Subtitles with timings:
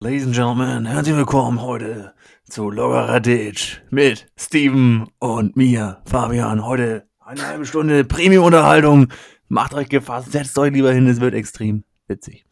[0.00, 2.14] Ladies and Gentlemen, herzlich willkommen heute
[2.48, 6.64] zu Loggerer Ditch mit Steven und mir, Fabian.
[6.64, 9.12] Heute eine halbe Stunde Premium-Unterhaltung.
[9.48, 12.46] Macht euch gefasst, setzt euch lieber hin, es wird extrem witzig.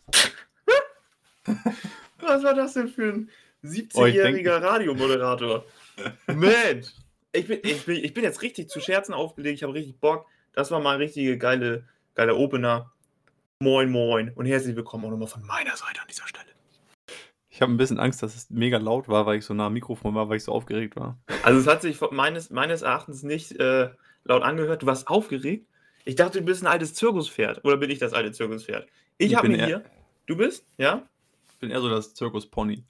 [2.18, 3.30] Was war das denn für ein
[3.62, 5.64] Oh, ich 17-jähriger Radiomoderator?
[6.26, 6.88] Mensch!
[7.30, 10.26] Ich bin, ich, bin, ich bin jetzt richtig zu Scherzen aufgelegt, ich habe richtig Bock.
[10.52, 11.84] Das war mal ein richtige geile,
[12.16, 12.90] geiler Opener.
[13.60, 16.45] Moin, moin und herzlich willkommen auch nochmal von meiner Seite an dieser Stelle.
[17.56, 19.72] Ich habe ein bisschen Angst, dass es mega laut war, weil ich so nah am
[19.72, 21.16] Mikrofon war, weil ich so aufgeregt war.
[21.42, 23.88] Also es hat sich meines, meines Erachtens nicht äh,
[24.24, 24.82] laut angehört.
[24.82, 25.66] Du warst aufgeregt.
[26.04, 27.64] Ich dachte, du bist ein altes Zirkuspferd.
[27.64, 28.86] Oder bin ich das alte Zirkuspferd?
[29.16, 29.84] Ich, Ich habe mir hier...
[30.26, 30.66] Du bist?
[30.76, 31.08] Ja?
[31.50, 32.84] Ich bin eher so das Zirkus-Pony.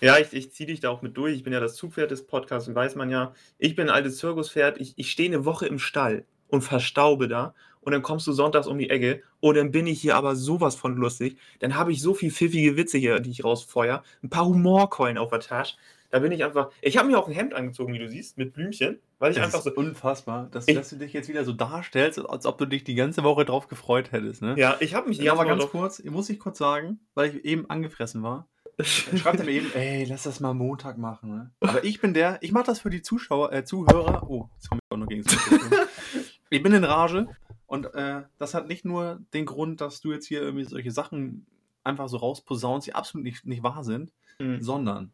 [0.00, 1.34] Ja, ich, ich ziehe dich da auch mit durch.
[1.34, 3.34] Ich bin ja das Zugpferd des Podcasts und weiß man ja.
[3.58, 4.80] Ich bin ein altes Zirkuspferd.
[4.80, 7.54] Ich, ich stehe eine Woche im Stall und verstaube da.
[7.82, 10.74] Und dann kommst du sonntags um die Ecke und dann bin ich hier aber sowas
[10.74, 11.38] von lustig.
[11.60, 14.02] Dann habe ich so viel pfiffige Witze hier, die ich rausfeuer.
[14.22, 15.76] Ein paar Humorkeulen auf der Tasche.
[16.10, 16.70] Da bin ich einfach.
[16.82, 19.46] Ich habe mir auch ein Hemd angezogen, wie du siehst, mit Blümchen, weil ich Das
[19.46, 19.80] einfach ist so.
[19.80, 22.96] unfassbar, dass, Ich- dass du dich jetzt wieder so darstellst, als ob du dich die
[22.96, 24.42] ganze Woche drauf gefreut hättest.
[24.42, 24.56] Ne?
[24.58, 27.36] Ja, ich habe mich die Ja, aber ganze ganz kurz, muss ich kurz sagen, weil
[27.36, 28.48] ich eben angefressen war.
[28.82, 31.30] Schreibt er mir eben, ey, lass das mal Montag machen.
[31.30, 31.50] Ne?
[31.60, 34.28] Aber ich bin der, ich mache das für die Zuschauer, äh, Zuhörer.
[34.28, 35.24] Oh, jetzt komme ich auch noch gegen.
[36.52, 37.28] Ich bin in Rage
[37.70, 41.46] und äh, das hat nicht nur den Grund, dass du jetzt hier irgendwie solche Sachen
[41.84, 44.60] einfach so rausposaunst, die absolut nicht, nicht wahr sind, Hm.
[44.60, 45.12] sondern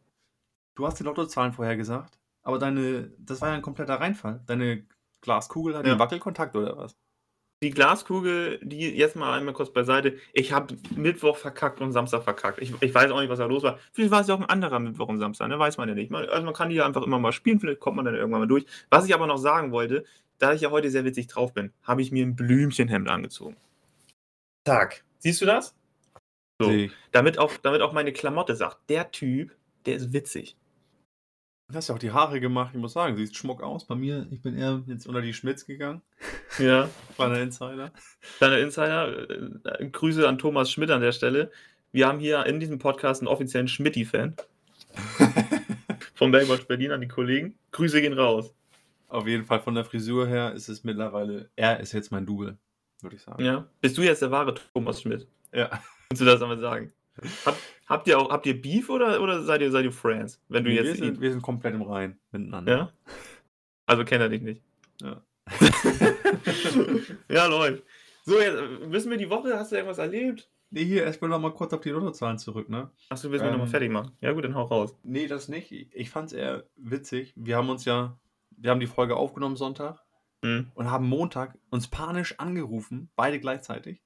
[0.75, 4.41] du hast die Lottozahlen vorher gesagt, aber deine, das war ja ein kompletter Reinfall.
[4.47, 4.85] Deine
[5.21, 5.91] Glaskugel hat Ja.
[5.91, 6.97] einen Wackelkontakt oder was?
[7.63, 10.17] Die Glaskugel, die jetzt mal einmal kurz beiseite.
[10.33, 12.59] Ich habe Mittwoch verkackt und Samstag verkackt.
[12.61, 13.79] Ich, ich weiß auch nicht, was da los war.
[13.93, 15.57] Vielleicht war es ja auch ein anderer Mittwoch und Samstag, ne?
[15.59, 16.11] weiß man ja nicht.
[16.11, 18.41] Man, also man kann die ja einfach immer mal spielen, vielleicht kommt man dann irgendwann
[18.41, 18.65] mal durch.
[18.91, 20.05] Was ich aber noch sagen wollte,
[20.39, 23.57] da ich ja heute sehr witzig drauf bin, habe ich mir ein Blümchenhemd angezogen.
[24.67, 25.03] Zack.
[25.19, 25.75] Siehst du das?
[26.59, 26.71] So.
[26.71, 26.91] Ich.
[27.11, 30.55] Damit auch, damit auch meine Klamotte sagt, der Typ, der ist witzig.
[31.69, 33.85] Du hast ja auch die Haare gemacht, ich muss sagen, siehst schmuck aus.
[33.85, 36.01] Bei mir, ich bin eher jetzt unter die Schmitz gegangen.
[36.59, 36.89] Ja.
[37.19, 37.91] Der Insider.
[38.37, 41.51] Kleiner Insider, äh, Grüße an Thomas Schmidt an der Stelle.
[41.91, 44.35] Wir haben hier in diesem Podcast einen offiziellen Schmitti-Fan
[46.15, 47.59] vom Baywatch Berlin an die Kollegen.
[47.71, 48.55] Grüße gehen raus.
[49.07, 52.57] Auf jeden Fall von der Frisur her ist es mittlerweile, er ist jetzt mein Double,
[53.01, 53.43] würde ich sagen.
[53.43, 53.67] Ja.
[53.81, 55.27] Bist du jetzt der wahre Thomas Schmidt?
[55.53, 55.69] Ja.
[56.09, 56.91] Kannst du das einmal sagen?
[57.45, 57.57] Hab,
[57.87, 60.39] habt ihr auch habt ihr Beef oder, oder seid ihr seid ihr Friends?
[60.49, 62.71] Wenn du wir, jetzt sind, wir sind komplett im Rein miteinander.
[62.77, 62.93] ja?
[63.87, 64.61] Also kennt er dich nicht.
[65.01, 65.21] Ja.
[67.29, 67.83] ja, läuft.
[68.25, 68.57] So, jetzt
[68.91, 70.49] wissen wir die Woche, hast du irgendwas erlebt?
[70.69, 72.91] Nee, hier erstmal noch mal kurz auf die Lottozahlen zurück, ne?
[73.09, 73.53] Achso, willst du Ähm.
[73.53, 74.11] nochmal fertig machen?
[74.19, 74.93] Ja gut, dann hau raus.
[75.03, 75.71] Nee, das nicht.
[75.71, 77.33] Ich, ich fand es eher witzig.
[77.37, 78.17] Wir haben uns ja,
[78.57, 79.99] wir haben die Folge aufgenommen Sonntag
[80.43, 80.71] Hm.
[80.75, 84.03] und haben Montag uns panisch angerufen, beide gleichzeitig.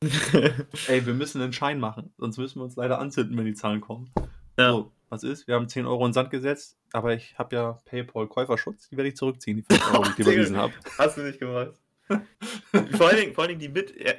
[0.88, 3.82] Ey, wir müssen einen Schein machen, sonst müssen wir uns leider anzünden, wenn die Zahlen
[3.82, 4.10] kommen.
[4.58, 4.70] Ja.
[4.72, 5.46] So, was ist?
[5.46, 9.08] Wir haben 10 Euro in den Sand gesetzt, aber ich habe ja PayPal-Käuferschutz, die werde
[9.08, 10.72] ich zurückziehen, die 5 Euro, die ich überwiesen habe.
[10.98, 11.74] Hast du nicht gemacht.
[12.06, 14.16] Vor, allen Dingen, vor allen Dingen die mit, er,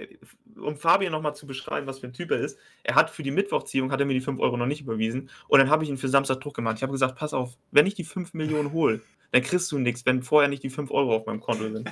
[0.57, 2.57] um Fabian nochmal zu beschreiben, was für ein Typ er ist.
[2.83, 5.29] Er hat für die Mittwochziehung, hat er mir die 5 Euro noch nicht überwiesen.
[5.47, 6.77] Und dann habe ich ihn für Samstag Druck gemacht.
[6.77, 9.01] Ich habe gesagt, pass auf, wenn ich die 5 Millionen hole,
[9.31, 11.91] dann kriegst du nichts, wenn vorher nicht die 5 Euro auf meinem Konto sind.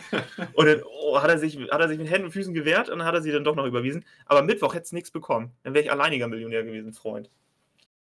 [0.54, 3.00] Und dann oh, hat, er sich, hat er sich mit Händen und Füßen gewehrt und
[3.00, 4.06] dann hat er sie dann doch noch überwiesen.
[4.26, 5.52] Aber Mittwoch hätte es nichts bekommen.
[5.64, 7.30] Dann wäre ich alleiniger Millionär gewesen, Freund.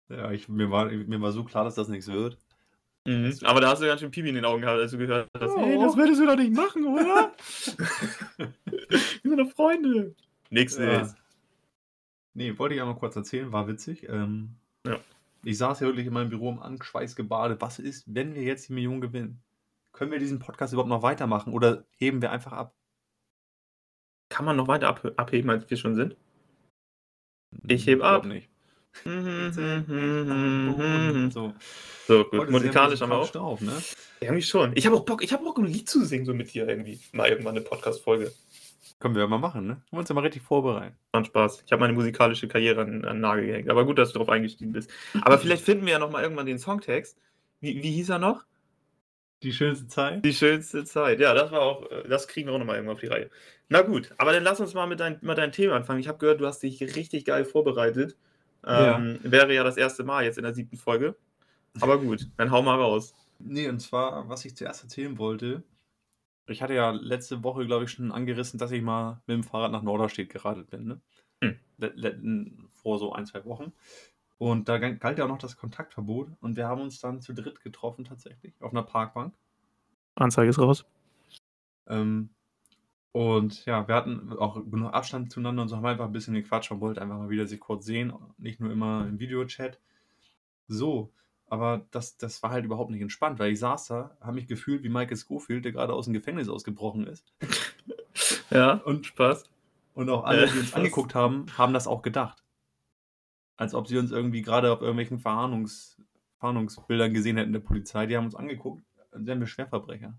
[0.09, 2.39] Ja, ich, mir, war, mir war so klar, dass das nichts wird.
[3.05, 3.37] Mhm.
[3.43, 5.51] Aber da hast du ganz schön Pipi in den Augen gehabt, als du gehört hast,
[5.57, 5.65] Oh.
[5.65, 7.33] hey, das würdest du doch nicht machen, oder?
[8.39, 10.15] Wir sind doch Freunde.
[10.51, 11.01] Nix Ja.
[11.01, 11.17] ist.
[12.35, 14.09] Nee, wollte ich einmal kurz erzählen, war witzig.
[14.09, 14.55] Ähm,
[14.87, 14.99] Ja.
[15.45, 17.61] Ich saß ja wirklich in meinem Büro im Anschweiß gebadet.
[17.61, 19.43] Was ist, wenn wir jetzt die Million gewinnen?
[19.93, 22.75] Können wir diesen Podcast überhaupt noch weitermachen oder heben wir einfach ab?
[24.29, 26.17] Kann man noch weiter ab abheben, als wir schon sind?
[27.67, 28.27] Ich heb glaub ab.
[28.27, 28.49] nicht.
[31.33, 31.53] So,
[32.07, 32.25] So.
[32.25, 32.51] gut.
[32.51, 33.31] Musikalisch haben wir auch.
[33.31, 33.73] drauf, ne?
[34.21, 34.73] Irgendwie schon.
[34.77, 37.01] Ich habe auch Bock, ich habe Bock, ein Lied zu singen, so mit dir irgendwie.
[37.13, 38.33] Mal irgendwann eine Podcast-Folge.
[39.01, 39.73] Können wir ja mal machen, ne?
[39.73, 40.97] Wollen wir uns ja mal richtig vorbereiten.
[41.13, 41.63] Macht Spaß.
[41.67, 43.71] Ich habe meine musikalische Karriere an, an den Nagel gehängt.
[43.71, 44.91] Aber gut, dass du darauf eingestiegen bist.
[45.23, 47.19] Aber vielleicht finden wir ja noch mal irgendwann den Songtext.
[47.61, 48.45] Wie, wie hieß er noch?
[49.43, 50.25] Die schönste Zeit?
[50.25, 51.19] Die schönste Zeit.
[51.19, 53.29] Ja, das war auch, äh, das kriegen wir auch nochmal irgendwann auf die Reihe.
[53.69, 55.99] Na gut, aber dann lass uns mal mit, dein, mit deinem Thema anfangen.
[55.99, 58.17] Ich habe gehört, du hast dich richtig geil vorbereitet.
[58.65, 61.17] Ähm, Wäre ja das erste Mal jetzt in der siebten Folge.
[61.81, 63.15] Aber gut, dann hau mal raus.
[63.39, 65.65] Nee, und zwar, was ich zuerst erzählen wollte,
[66.47, 69.73] ich hatte ja letzte Woche, glaube ich, schon angerissen, dass ich mal mit dem Fahrrad
[69.73, 71.01] nach Norderstedt geradelt bin, ne?
[71.43, 71.59] Hm.
[71.79, 73.73] Le- le- vor so ein, zwei Wochen.
[74.39, 76.29] Und da galt ja auch noch das Kontaktverbot.
[76.41, 79.35] Und wir haben uns dann zu dritt getroffen, tatsächlich, auf einer Parkbank.
[80.17, 80.85] Anzeige ist raus.
[81.87, 82.31] Ähm,
[83.13, 86.71] Und ja, wir hatten auch genug Abstand zueinander und so haben einfach ein bisschen gequatscht
[86.73, 89.79] und wollten einfach mal wieder sich kurz sehen, nicht nur immer im Videochat.
[90.69, 91.13] So,
[91.47, 94.83] aber das, das war halt überhaupt nicht entspannt, weil ich saß da, habe mich gefühlt
[94.83, 97.33] wie Michael Schofield, der gerade aus dem Gefängnis ausgebrochen ist.
[98.51, 99.45] Ja, Und, Spaß.
[99.95, 100.75] und auch alle, die Äh, uns was?
[100.75, 102.45] angeguckt haben, haben das auch gedacht.
[103.57, 105.97] Als ob sie uns irgendwie gerade auf irgendwelchen Verharnungs,
[106.39, 108.07] Fahndungsbildern gesehen hätten der Polizei.
[108.07, 110.19] Die haben uns angeguckt, als wären wir Schwerverbrecher.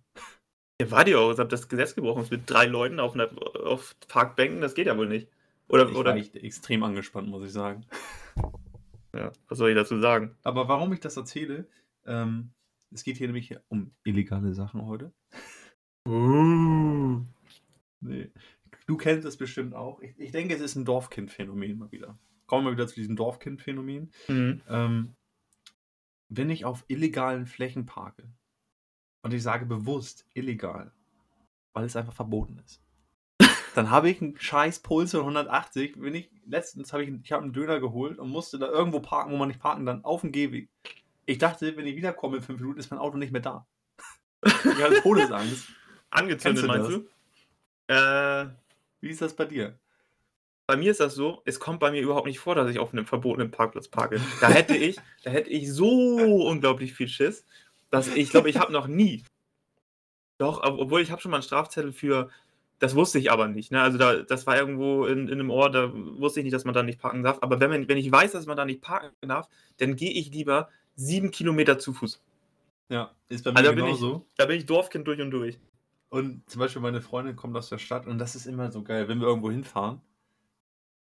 [0.82, 3.30] Ja, war die auch, als ob das Gesetz gebrochen ist mit drei Leuten auf, einer,
[3.64, 5.28] auf Parkbänken, das geht ja wohl nicht.
[5.68, 7.86] Oder, Ich oder war echt extrem angespannt, muss ich sagen.
[9.14, 10.36] ja, was soll ich dazu sagen?
[10.44, 11.68] Aber warum ich das erzähle,
[12.06, 12.52] ähm,
[12.92, 15.12] es geht hier nämlich um illegale Sachen heute.
[16.08, 17.22] Uh.
[18.02, 18.32] Nee.
[18.86, 20.02] Du kennst es bestimmt auch.
[20.02, 22.18] Ich, ich denke, es ist ein Dorfkind-Phänomen mal wieder.
[22.46, 24.12] Kommen wir wieder zu diesem Dorfkind-Phänomen.
[24.28, 24.62] Mhm.
[24.68, 25.16] Ähm,
[26.30, 28.28] wenn ich auf illegalen Flächen parke,
[29.24, 30.92] und ich sage bewusst illegal,
[31.74, 32.82] weil es einfach verboten ist,
[33.76, 35.96] dann habe ich einen scheiß Puls von 180.
[35.98, 39.32] Wenn ich, letztens habe ich, ich habe einen Döner geholt und musste da irgendwo parken,
[39.32, 40.70] wo man nicht parken kann, auf dem Gehweg.
[41.26, 43.66] Ich dachte, wenn ich wiederkomme in fünf Minuten, ist mein Auto nicht mehr da.
[44.46, 45.70] Ich hatte Todesangst.
[46.12, 47.08] Angezündet, meinst du?
[47.88, 48.46] Äh,
[49.02, 49.80] Wie ist das bei dir?
[50.66, 52.94] bei mir ist das so, es kommt bei mir überhaupt nicht vor, dass ich auf
[52.94, 54.22] einem verbotenen Parkplatz parke.
[54.40, 55.88] Da hätte ich, da hätte ich so
[56.48, 57.46] unglaublich viel Schiss,
[57.94, 59.24] dass ich glaube, ich habe noch nie.
[60.40, 62.30] Doch, ob- obwohl ich habe schon mal einen Strafzettel für,
[62.80, 63.72] das wusste ich aber nicht.
[63.72, 63.82] Ne?
[63.82, 66.74] Also da, das war irgendwo in, in einem Ort, da wusste ich nicht, dass man
[66.74, 67.38] da nicht parken darf.
[67.42, 69.48] Aber wenn, man, wenn ich weiß, dass man da nicht parken darf,
[69.78, 72.20] dann gehe ich lieber sieben Kilometer zu Fuß.
[72.90, 74.26] Ja, ist bei mir Also da bin ich- genauso.
[74.38, 75.60] Da bin ich Dorfkind durch und durch.
[76.10, 79.08] Und zum Beispiel meine Freundin kommt aus der Stadt und das ist immer so geil,
[79.08, 80.02] wenn wir irgendwo hinfahren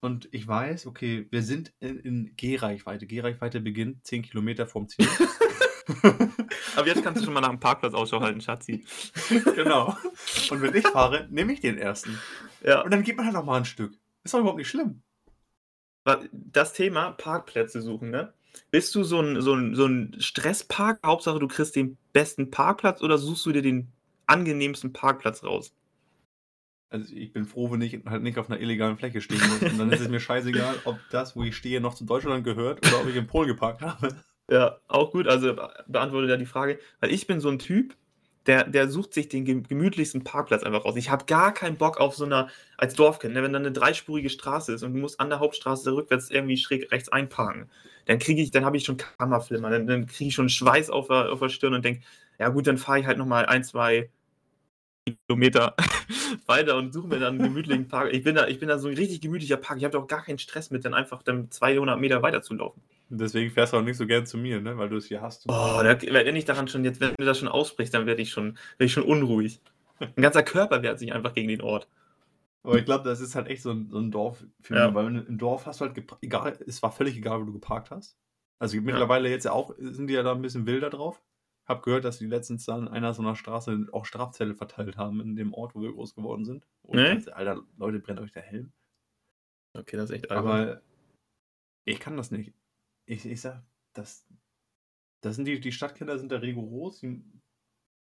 [0.01, 3.05] und ich weiß, okay, wir sind in, in Gehreichweite.
[3.05, 5.05] Gehreichweite beginnt 10 Kilometer vorm Ziel.
[6.75, 8.85] Aber jetzt kannst du schon mal nach dem Parkplatz Ausschau halten, Schatzi.
[9.55, 9.97] genau.
[10.49, 12.19] Und wenn ich fahre, nehme ich den ersten.
[12.63, 12.81] Ja.
[12.81, 13.93] Und dann geht man halt noch mal ein Stück.
[14.23, 15.01] Ist doch überhaupt nicht schlimm.
[16.31, 18.33] Das Thema Parkplätze suchen, ne?
[18.71, 20.99] Bist du so ein, so ein, so ein Stresspark?
[21.05, 23.91] Hauptsache, du kriegst den besten Parkplatz oder suchst du dir den
[24.25, 25.73] angenehmsten Parkplatz raus?
[26.89, 29.71] Also ich bin froh, wenn ich halt nicht auf einer illegalen Fläche stehen muss.
[29.71, 32.85] Und dann ist es mir scheißegal, ob das, wo ich stehe, noch zu Deutschland gehört
[32.87, 34.15] oder ob ich in Polen geparkt habe.
[34.49, 35.27] Ja, auch gut.
[35.27, 37.95] Also be- beantwortet ja die Frage, weil ich bin so ein Typ,
[38.47, 40.95] der, der sucht sich den gem- gemütlichsten Parkplatz einfach raus.
[40.95, 44.29] Ich habe gar keinen Bock auf so einer, als Dorfkind, ne, wenn da eine dreispurige
[44.29, 47.69] Straße ist und du musst an der Hauptstraße rückwärts irgendwie schräg rechts einparken,
[48.05, 51.07] dann kriege ich, dann habe ich schon Kammerflimmer, dann, dann kriege ich schon Schweiß auf
[51.07, 52.01] der, auf der Stirn und denke,
[52.39, 54.09] ja gut, dann fahre ich halt nochmal ein, zwei
[55.27, 55.75] Kilometer
[56.45, 58.13] weiter und suche mir dann einen gemütlichen Park.
[58.13, 59.77] Ich bin da, ich bin da so ein richtig gemütlicher Park.
[59.79, 62.81] Ich habe auch gar keinen Stress mit, dann einfach dann 200 Meter weiter zu laufen.
[63.11, 64.77] Deswegen fährst du auch nicht so gern zu mir, ne?
[64.77, 65.45] weil du es hier hast.
[65.47, 68.29] Oh, da, wenn ich daran schon, jetzt, wenn du das schon aussprichst, dann werde ich
[68.29, 69.61] schon, werde ich schon unruhig.
[69.99, 71.87] Ein ganzer Körper wehrt sich einfach gegen den Ort.
[72.63, 74.93] Aber ich glaube, das ist halt echt so ein, so ein Dorf, Ja.
[74.93, 78.15] weil im Dorf hast du halt, egal, es war völlig egal, wo du geparkt hast.
[78.59, 81.21] Also mittlerweile jetzt ja auch, sind die ja da ein bisschen wilder drauf.
[81.67, 85.21] Hab gehört, dass die letztens dann an einer so einer Straße auch Strafzettel verteilt haben
[85.21, 86.65] in dem Ort, wo wir groß geworden sind.
[86.83, 87.09] Und Nee?
[87.11, 88.71] also, Alter, Leute, brennt euch der Helm.
[89.77, 90.47] Okay, das ist echt albern.
[90.47, 90.81] Aber
[91.85, 92.53] ich kann das nicht.
[93.09, 93.63] Ich, ich sag,
[93.93, 94.23] das,
[95.21, 97.23] das sind die, die Stadtkinder sind da rigoros, die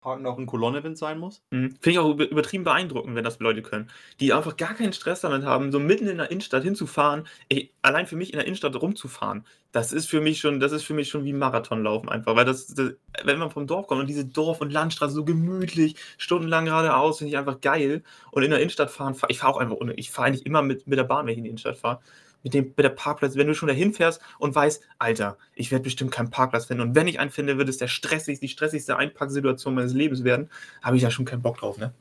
[0.00, 1.42] parken auch in Kolonne, wenn es sein muss.
[1.50, 1.72] Mhm.
[1.72, 3.90] Finde ich auch über- übertrieben beeindruckend, wenn das Leute können.
[4.20, 7.26] Die einfach gar keinen Stress damit haben, so mitten in der Innenstadt hinzufahren.
[7.50, 10.84] Ey, allein für mich in der Innenstadt rumzufahren, das ist für mich schon, das ist
[10.84, 12.34] für mich schon wie Marathonlaufen einfach.
[12.34, 15.96] Weil das, das wenn man vom Dorf kommt und diese Dorf- und Landstraße so gemütlich,
[16.16, 18.02] stundenlang geradeaus, finde ich einfach geil.
[18.30, 20.62] Und in der Innenstadt fahren, fahr, ich fahre auch einfach ohne, ich fahre eigentlich immer
[20.62, 22.00] mit, mit der Bahn, wenn ich in die Innenstadt fahre.
[22.46, 25.82] Mit, dem, mit der Parkplatz, wenn du schon dahin fährst und weißt, Alter, ich werde
[25.82, 26.82] bestimmt keinen Parkplatz finden.
[26.84, 30.48] Und wenn ich einen finde, wird es der stressigste, die stressigste Einparksituation meines Lebens werden
[30.80, 31.92] habe ich da schon keinen Bock drauf, ne?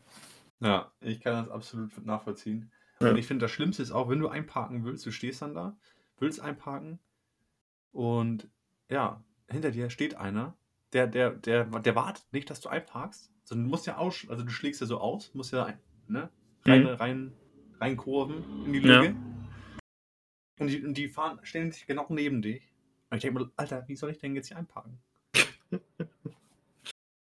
[0.60, 2.72] Ja, ich kann das absolut nachvollziehen.
[3.00, 3.10] Ja.
[3.10, 5.75] Und ich finde, das Schlimmste ist auch, wenn du einparken willst, du stehst dann da,
[6.20, 7.00] willst einparken
[7.92, 8.48] und
[8.88, 10.56] ja, hinter dir steht einer,
[10.94, 14.44] der, der, der, der wartet nicht, dass du einparkst, sondern du musst ja aus, also
[14.44, 16.30] du schlägst ja so aus, musst ja ein, ne,
[16.66, 16.88] rein, Mhm.
[16.90, 17.34] rein,
[17.80, 19.02] rein kurven in die Ja.
[20.60, 22.62] Und, die, und die fahren, stellen sich genau neben dich.
[23.10, 24.98] Und ich denke mir, Alter, wie soll ich denn jetzt hier einparken?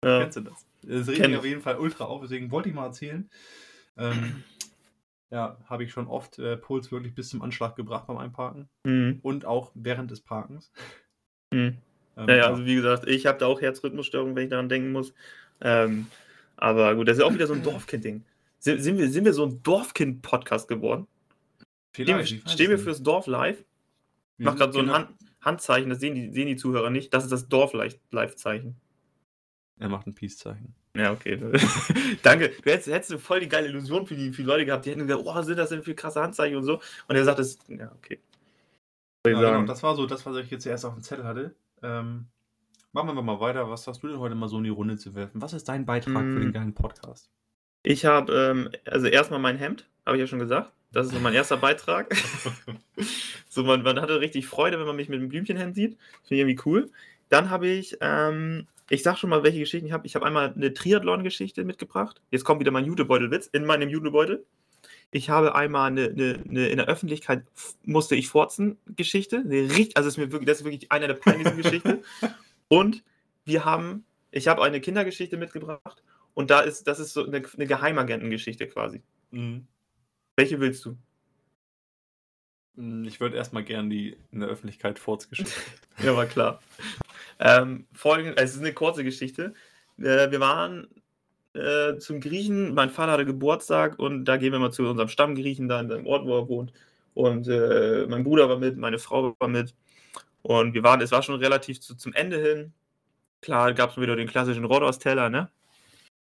[0.05, 0.21] Ja.
[0.21, 0.65] Kennst du das?
[0.83, 1.37] Das regt mich ich.
[1.39, 3.29] auf jeden Fall ultra auf, deswegen wollte ich mal erzählen.
[3.97, 4.45] Ähm,
[5.31, 9.19] ja, habe ich schon oft äh, Puls wirklich bis zum Anschlag gebracht beim Einparken Mhm.
[9.23, 10.71] und auch während des Parkens.
[11.51, 11.79] Mhm.
[12.17, 15.13] Ähm, Naja, also wie gesagt, ich habe da auch Herzrhythmusstörungen, wenn ich daran denken muss.
[15.61, 16.07] Ähm,
[16.57, 18.25] aber gut, das ist auch wieder so ein Dorfkind-Ding.
[18.61, 21.09] Sind, sind, wir, sind wir so ein Dorfkind-Podcast geworden?
[22.05, 23.65] Stehen wir, vielleicht, stehen wir fürs Dorf live?
[24.39, 25.09] Ich mach gerade so ein Hand,
[25.41, 27.13] Handzeichen, das sehen die, sehen die Zuhörer nicht.
[27.13, 28.77] Das ist das Dorf-Live-Zeichen.
[29.79, 30.75] Er macht ein Peace-Zeichen.
[30.97, 31.39] Ja, okay.
[32.23, 32.49] Danke.
[32.49, 34.85] Du hättest, hättest voll die geile Illusion für die, für die Leute gehabt.
[34.85, 36.81] Die hätten gesagt, oh, was sind das denn für krasse Handzeichen und so.
[37.07, 38.21] Und er sagt es, ja, okay.
[39.27, 41.55] Ja, genau, das war so das, was ich jetzt erst auf dem Zettel hatte.
[41.83, 42.27] Ähm,
[42.93, 43.69] machen wir mal weiter.
[43.71, 45.41] Was hast du denn heute mal so in die Runde zu werfen?
[45.41, 46.53] Was ist dein Beitrag für den Mm.
[46.53, 47.31] geilen Podcast?
[47.83, 50.73] Ich habe, ähm, also erstmal mein Hemd, habe ich ja schon gesagt.
[50.93, 52.15] Das ist so mein erster Beitrag.
[53.49, 55.99] so, man, man hatte richtig Freude, wenn man mich mit einem Blümchenhemd sieht.
[56.25, 56.91] Finde ich irgendwie cool.
[57.29, 60.07] Dann habe ich, ähm, ich sag schon mal, welche Geschichten ich habe.
[60.07, 62.23] Ich habe einmal eine Triathlon-Geschichte mitgebracht.
[62.31, 64.47] Jetzt kommt wieder mein Jutebeutelwitz in meinem Jutebeutel.
[65.11, 67.45] Ich habe einmal eine, eine, eine in der Öffentlichkeit
[67.85, 69.39] musste ich furzen Geschichte.
[69.39, 71.99] Eine richtig, also das ist mir wirklich, das ist wirklich eine der peinlichsten Geschichten.
[72.69, 73.03] Und
[73.45, 76.03] wir haben, ich habe eine Kindergeschichte mitgebracht
[76.39, 79.03] und da ist, das ist so eine, eine Geheimagentengeschichte quasi.
[79.33, 79.67] Mhm.
[80.37, 80.97] Welche willst du?
[82.77, 85.51] Mm, Ich würde erstmal gern die in der Öffentlichkeit Furzgeschichte.
[86.01, 86.61] Ja, war klar.
[87.41, 89.53] Ähm, folgend, es ist eine kurze Geschichte.
[89.97, 90.87] Äh, wir waren
[91.55, 95.67] äh, zum Griechen, mein Vater hatte Geburtstag und da gehen wir mal zu unserem Stammgriechen
[95.69, 96.73] da in seinem Ort, wo er wohnt.
[97.15, 99.75] Und äh, mein Bruder war mit, meine Frau war mit.
[100.43, 102.73] Und wir waren, es war schon relativ zu, zum Ende hin.
[103.41, 105.51] Klar, gab es wieder den klassischen Rodos-Teller, ne?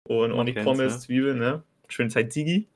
[0.08, 0.98] Und ordentlich Pommes, ne?
[1.00, 1.62] Zwiebeln, ne?
[1.88, 2.68] Schön Zeit Ziggy.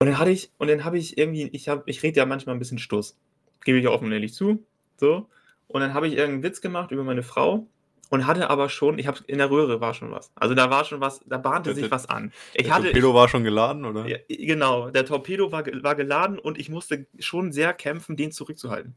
[0.00, 2.54] Und dann hatte ich, und dann habe ich irgendwie, ich habe, ich rede ja manchmal
[2.54, 3.16] ein bisschen Stuss.
[3.64, 4.64] Gebe ich offen und ehrlich zu.
[4.98, 5.28] So.
[5.68, 7.66] Und dann habe ich irgendeinen Witz gemacht über meine Frau
[8.10, 10.30] und hatte aber schon, ich habe in der Röhre war schon was.
[10.34, 12.32] Also da war schon was, da bahnte Der- sich was an.
[12.54, 14.06] Ich Der hatte, Torpedo war schon geladen, oder?
[14.06, 18.94] ja, genau, der Torpedo war, war geladen und ich musste schon sehr kämpfen, den zurückzuhalten.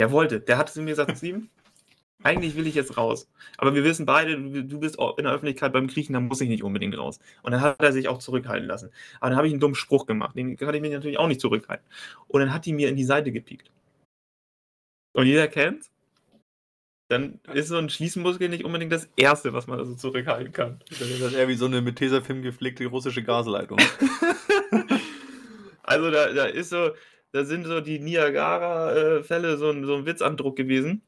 [0.00, 1.48] Der wollte, der hatte zu mir gesagt, Steven,
[2.22, 3.28] eigentlich will ich jetzt raus.
[3.56, 6.48] Aber wir wissen beide, du bist auch in der Öffentlichkeit beim Kriechen, da muss ich
[6.48, 7.18] nicht unbedingt raus.
[7.42, 8.90] Und dann hat er sich auch zurückhalten lassen.
[9.20, 11.40] Aber dann habe ich einen dummen Spruch gemacht, den kann ich mir natürlich auch nicht
[11.40, 11.86] zurückhalten.
[12.28, 13.70] Und dann hat die mir in die Seite gepiekt.
[15.12, 15.90] Und jeder kennt,
[17.08, 20.80] dann ist so ein Schließmuskel nicht unbedingt das Erste, was man also zurückhalten kann.
[20.98, 23.78] Dann ist das eher wie so eine mit Tesafilm gepflegte russische Gasleitung.
[25.90, 26.92] Also da, da ist so,
[27.32, 31.02] da sind so die Niagara-Fälle so, ein, so ein Witzandruck gewesen,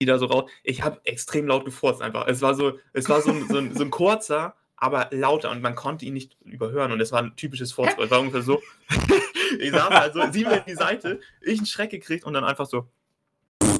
[0.00, 0.50] die da so raus.
[0.64, 2.26] Ich habe extrem laut gefurzt einfach.
[2.26, 5.60] Es war so, es war so ein, so, ein, so ein kurzer, aber lauter und
[5.60, 8.06] man konnte ihn nicht überhören und es war ein typisches Furzgeräusch.
[8.06, 8.62] Es war ungefähr so.
[9.58, 12.66] ich saß also sie mir in die Seite, ich einen Schreck gekriegt und dann einfach
[12.66, 12.88] so.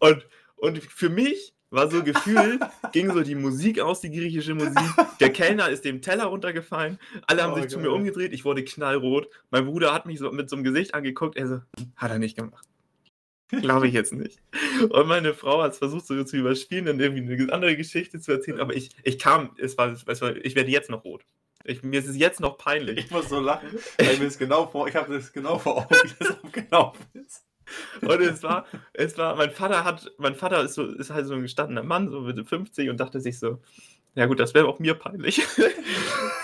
[0.00, 0.24] Und,
[0.56, 2.60] und für mich war so Gefühl,
[2.92, 4.78] ging so die Musik aus, die griechische Musik.
[5.20, 6.98] Der Kellner ist dem Teller runtergefallen.
[7.26, 7.86] Alle haben Oh, sich zu geil.
[7.86, 8.32] mir umgedreht.
[8.32, 9.28] Ich wurde knallrot.
[9.50, 11.36] Mein Bruder hat mich so mit so einem Gesicht angeguckt.
[11.36, 11.60] Er so,
[11.96, 12.64] hat er nicht gemacht.
[13.48, 14.40] Glaube ich jetzt nicht.
[14.90, 18.32] Und meine Frau hat es versucht, so zu überspielen, dann irgendwie eine andere Geschichte zu
[18.32, 18.60] erzählen.
[18.60, 21.24] Aber ich, ich kam, es war, es war, ich werde jetzt noch rot.
[21.64, 22.98] Ich, mir ist es jetzt noch peinlich.
[22.98, 25.94] Ich muss so lachen, weil mir das genau vor, ich habe das genau vor Augen,
[26.02, 27.44] wie das genau ist.
[28.00, 31.34] Und es war, es war, mein Vater hat, mein Vater ist so, ist halt so
[31.34, 33.60] ein gestandener Mann, so Mitte 50 und dachte sich so,
[34.14, 35.42] ja gut, das wäre auch mir peinlich.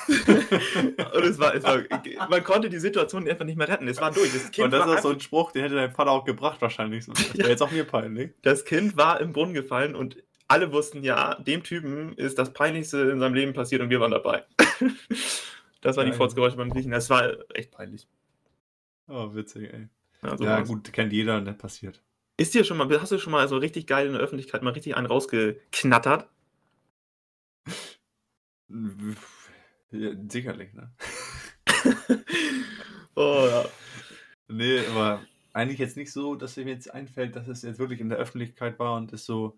[1.15, 1.83] und es war, es war,
[2.29, 3.89] man konnte die Situation einfach nicht mehr retten.
[3.89, 4.33] Es war durch.
[4.33, 6.61] Das Kind, Und das war, ist so ein Spruch, den hätte dein Vater auch gebracht
[6.61, 7.07] wahrscheinlich.
[7.07, 7.49] Das wäre Ja.
[7.51, 8.33] jetzt auch mir peinlich.
[8.43, 12.99] das kind war im Brunnen gefallen und alle wussten, ja, dem Typen ist das Peinlichste
[13.11, 14.45] in seinem Leben passiert und wir waren dabei.
[15.81, 16.13] das waren die.
[16.13, 16.91] Furzgeräusche beim Griechen.
[16.91, 18.07] Das war echt peinlich.
[19.09, 19.89] Oh, witzig, ey.
[20.23, 20.69] Also ja, was.
[20.69, 22.03] gut, kennt jeder und das passiert.
[22.37, 24.73] Ist dir schon mal, hast du schon mal so richtig geil in der Öffentlichkeit mal
[24.73, 26.29] richtig einen rausgeknattert?
[29.95, 30.93] Ja, sicherlich, ne?
[33.15, 33.65] oh ja.
[34.49, 38.09] Nee, aber eigentlich jetzt nicht so, dass mir jetzt einfällt, dass es jetzt wirklich in
[38.09, 39.57] der Öffentlichkeit war und es so,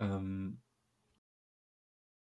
[0.00, 0.62] ähm,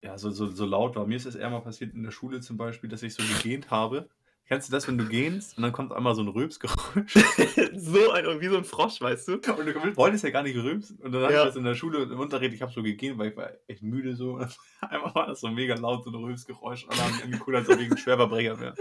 [0.02, 1.06] ja, so, so, so laut war.
[1.06, 3.70] Mir ist es eher mal passiert in der Schule zum Beispiel, dass ich so gegähnt
[3.70, 4.08] habe.
[4.48, 7.14] Kennst du das, wenn du gähnst und dann kommt einmal so ein Rülpsgeräusch?
[7.74, 9.32] so ein, wie so ein Frosch, weißt du?
[9.34, 10.96] Und du wolltest ja gar nicht rülpsen.
[10.98, 11.28] Und dann Ja.
[11.30, 13.82] ich das in der Schule im Unterricht, ich habe so gegähnt, weil ich war echt
[13.82, 14.34] müde so.
[14.34, 16.84] Und einmal war das so mega laut, so ein Rülpsgeräusch.
[16.84, 18.74] Und dann haben die angeguckt, als ob ich ein Schwerverbrecher wäre.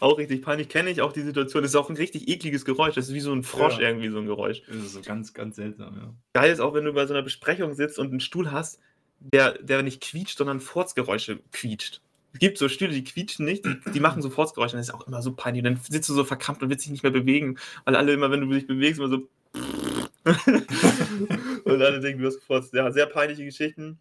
[0.00, 1.62] Auch richtig peinlich, kenne ich auch die Situation.
[1.62, 2.94] Das ist auch ein richtig ekliges Geräusch.
[2.96, 3.88] Das ist wie so ein Frosch Ja.
[3.88, 4.62] irgendwie, so ein Geräusch.
[4.66, 6.14] Das ist so ganz, ganz seltsam, ja.
[6.34, 8.80] Geil ist auch, wenn du bei so einer Besprechung sitzt und einen Stuhl hast,
[9.20, 12.02] der, der nicht quietscht, sondern Furzgeräusche quietscht.
[12.34, 14.94] Es gibt so Stühle, die quietschen nicht, die, die machen so Furzgeräusche und das ist
[14.94, 15.64] auch immer so peinlich.
[15.64, 18.30] Und dann sitzt du so verkrampft und willst dich nicht mehr bewegen, weil alle immer,
[18.30, 19.28] wenn du dich bewegst, immer so.
[21.64, 22.74] und alle denken, du hast gefurzt.
[22.74, 23.98] Ja, sehr peinliche Geschichten.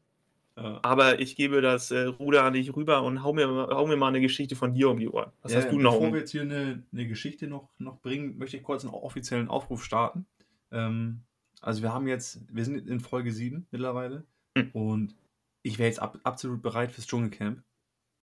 [0.58, 0.80] ja.
[0.82, 4.08] Aber ich gebe das äh, Ruder an dich rüber und hau mir, hau mir mal
[4.08, 5.32] eine Geschichte von dir um die Ohren.
[5.42, 5.94] Was Ja, hast du noch?
[5.94, 9.48] Bevor wir jetzt hier eine, eine Geschichte noch, noch bringen, möchte ich kurz einen offiziellen
[9.48, 10.26] Aufruf starten.
[10.72, 11.22] Ähm,
[11.62, 14.24] also wir haben jetzt, wir sind in Folge 7 mittlerweile
[14.58, 14.70] Hm.
[14.74, 15.16] und
[15.64, 17.64] ich wäre jetzt ab, absolut bereit fürs Dschungelcamp.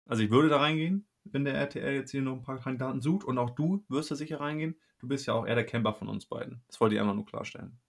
[0.07, 3.25] Also ich würde da reingehen, wenn der RTL jetzt hier noch ein paar Kandidaten sucht
[3.25, 4.75] und auch du wirst da sicher reingehen.
[4.99, 6.61] Du bist ja auch eher der Camper von uns beiden.
[6.67, 7.79] Das wollte ich einmal nur klarstellen.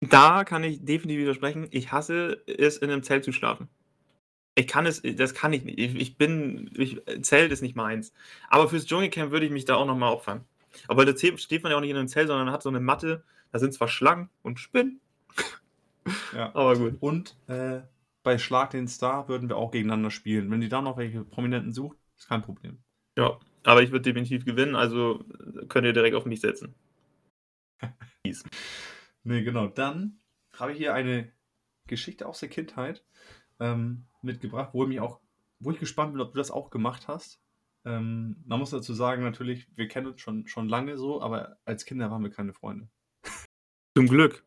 [0.00, 1.68] Da kann ich definitiv widersprechen.
[1.70, 3.68] Ich hasse es, in einem Zelt zu schlafen.
[4.56, 5.78] Ich kann es das kann ich nicht.
[5.80, 8.12] Ich bin ich Zelt ist nicht meins.
[8.50, 10.44] Aber fürs Dschungelcamp würde ich mich da auch noch mal opfern.
[10.88, 13.24] Aber da steht man ja auch nicht in 'nem Zelt, sondern hat so 'ne Matte.
[13.52, 15.00] Da sind zwar Schlangen und Spinnen.
[16.32, 16.50] Ja.
[16.54, 16.96] Aber gut.
[17.00, 17.82] Und, äh,
[18.22, 20.50] bei Schlag den Star würden wir auch gegeneinander spielen.
[20.50, 22.78] Wenn ihr da noch welche Prominenten sucht, ist kein Problem.
[23.16, 25.24] Ja, aber ich würde definitiv gewinnen, also
[25.68, 26.74] könnt ihr direkt auf mich setzen.
[28.24, 28.44] Mies.
[29.24, 29.66] Ne, genau.
[29.66, 30.20] Dann
[30.56, 31.32] habe ich hier eine
[31.86, 33.04] Geschichte aus der Kindheit,
[33.60, 35.20] ähm, mitgebracht, wo ich mich auch
[35.60, 37.40] wo ich gespannt bin, ob du das auch gemacht hast.
[37.84, 41.84] Ähm, man muss dazu sagen natürlich, wir kennen uns schon schon lange so, aber als
[41.84, 42.88] Kinder waren wir keine Freunde.
[43.96, 44.44] Zum Glück.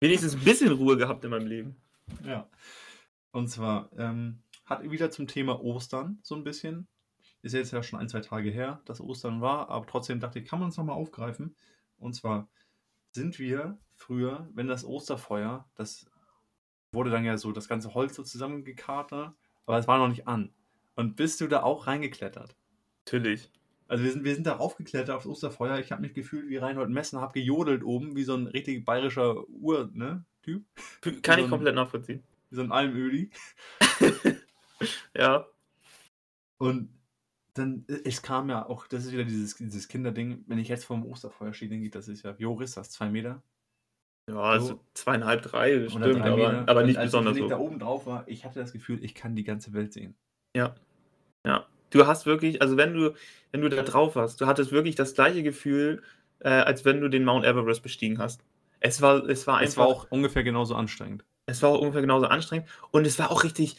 [0.00, 1.76] Wenigstens 'n bisschen Ruhe gehabt in meinem Leben.
[2.24, 2.50] Ja.
[3.32, 6.88] Und zwar, ähm, hat wieder zum Thema Ostern so 'n bisschen.
[7.42, 10.46] Ist jetzt ja schon 1, 2 Tage her, dass Ostern war, aber trotzdem dachte ich,
[10.46, 11.56] kann man's noch mal aufgreifen.
[11.98, 12.48] Und zwar
[13.12, 16.06] sind wir früher, wenn das Osterfeuer das
[16.92, 20.54] wurde dann ja so das ganze Holz so zusammengekarrt, aber es war noch nicht an.
[20.96, 22.56] Und bist du da auch reingeklettert?
[23.06, 23.50] Natürlich.
[23.90, 25.78] Also, wir sind wir sind da raufgeklettert aufs Osterfeuer.
[25.78, 29.48] Ich habe mich gefühlt wie Reinhold Messner, habe gejodelt oben wie so 'n richtig bayerischer
[29.48, 30.26] Ur ne,
[31.00, 31.22] Typ.
[31.22, 32.22] Kann so ich komplett nachvollziehen.
[32.50, 33.30] wie so 'n Almöhi.
[35.16, 35.46] Ja.
[36.60, 36.90] Und
[37.54, 41.04] dann es kam ja auch das ist wieder dieses dieses Kinderding, wenn ich jetzt vorm
[41.06, 42.90] Osterfeuer stehe, denke ich, das ist ja wie hoch ist das?
[42.90, 43.42] 2 Meter?
[44.30, 44.84] Ja, so So.
[44.94, 46.68] 2,5, 3 Oder bestimmt, 3 aber Meter.
[46.68, 49.02] aber Und nicht als besonders wenn ich da oben drauf war, ich hatte das Gefühl,
[49.04, 50.16] ich kann die ganze Welt sehen.
[50.56, 50.74] Ja.
[51.46, 51.66] Ja.
[51.90, 53.14] Du hast wirklich also, wenn du
[53.52, 56.02] wenn du da drauf warst, du hattest wirklich das gleiche Gefühl,
[56.40, 58.44] äh, als wenn du den Mount Everest bestiegen hast.
[58.80, 61.24] Es war es war Es war einfach auch ungefähr genauso anstrengend.
[61.46, 63.76] es war auch ungefähr genauso anstrengend und es war auch richtig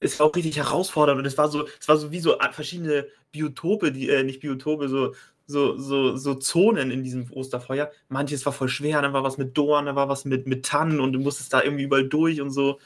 [0.00, 3.06] es war auch richtig herausfordernd und es war so es war so wie so verschiedene
[3.32, 5.14] Biotope, die äh, nicht Biotope, so
[5.46, 7.90] so so so Zonen in diesem Osterfeuer.
[8.08, 11.00] Manches war voll schwer, dann war was mit Dorn, dann war was mit mit Tannen
[11.00, 12.80] und du musstest da irgendwie überall durch und so.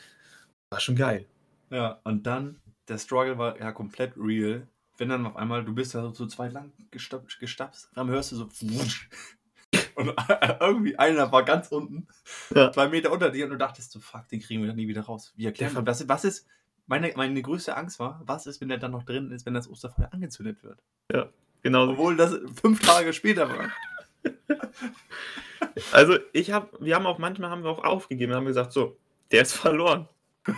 [0.70, 1.26] War schon geil.
[1.70, 4.68] Ja, und dann der Struggle war ja komplett real.
[4.98, 8.16] Wenn dann auf einmal du bist da so zu zweit lang gestap gestapst, auf einmal
[8.16, 8.48] hörst du so
[9.94, 10.12] und
[10.60, 12.08] irgendwie einer war ganz unten,
[12.54, 12.72] Ja.
[12.72, 15.02] 2 Meter unter dir und du dachtest so: „Fuck, den kriegen wir doch nie wieder
[15.02, 16.08] raus.“ Wie erklärt man das?
[16.08, 16.46] Was ist
[16.86, 19.68] meine meine größte Angst war, was ist, wenn der dann noch drin ist, wenn das
[19.68, 20.80] Osterfeuer angezündet wird?
[21.12, 21.28] Ja,
[21.62, 21.88] genau.
[21.88, 23.68] Obwohl das 5 Tage später war.
[25.92, 28.98] Also, ich habe wir haben auch manchmal haben wir auch aufgegeben, haben gesagt: „So,
[29.30, 30.08] der ist verloren.“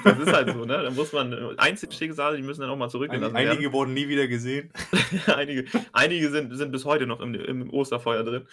[0.05, 0.83] Das ist halt so, ne?
[0.83, 3.49] Da muss man Einzelschicksale, die müssen dann auch mal zurückgelassen werden.
[3.51, 4.73] einige wurden nie wieder gesehen.
[5.27, 8.47] Einige einige sind sind bis heute noch im im Osterfeuer drin.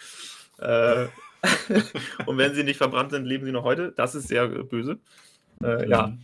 [0.60, 1.08] Äh,
[2.26, 3.92] und wenn sie nicht verbrannt sind, leben sie noch heute.
[3.92, 4.98] Das ist sehr, äh, böse.
[5.62, 6.08] Äh, ja.
[6.08, 6.18] Mhm.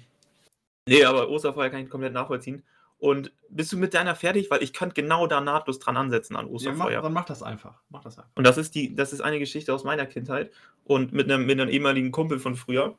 [0.89, 2.63] Ne, aber Osterfeuer kann ich komplett nachvollziehen.
[2.99, 4.51] Und bist du mit deiner fertig?
[4.51, 7.03] Weil ich könnte genau da nahtlos dran ansetzen an Ja, mach Osterfeuer.
[7.03, 7.83] dann mach das einfach.
[7.91, 8.31] Mach das einfach.
[8.37, 10.51] Und das ist die das ist eine Geschichte aus meiner Kindheit
[10.85, 12.97] und mit 'nem mit 'nem ehemaligen Kumpel von früher.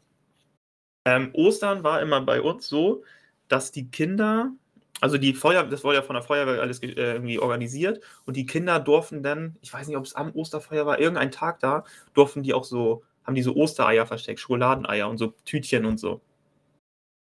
[1.06, 3.04] Ähm, Ostern war immer bei uns so,
[3.47, 4.52] dass die Kinder
[5.01, 8.45] also, die Feuer das wurde ja von der Feuerwehr alles äh, irgendwie organisiert und die
[8.45, 11.83] Kinder durften dann ich weiß nicht, ob's am Osterfeuer war, irgendein Tag da,
[12.13, 16.21] durften die auch so haben die so Ostereier versteckt, Schokoladeneier und so Tütchen und so.